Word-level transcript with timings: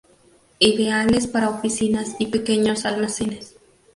Ideales 0.57 1.27
para 1.27 1.51
oficinas 1.51 2.15
y 2.17 2.25
pequeños 2.25 2.87
almacenes. 2.87 3.55